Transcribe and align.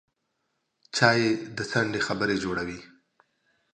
چای 0.95 1.19
د 1.57 1.59
څنډې 1.71 1.99
خبرې 2.07 2.35
جوړوي 2.43 2.79